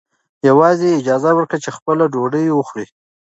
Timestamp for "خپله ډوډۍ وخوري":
1.77-2.87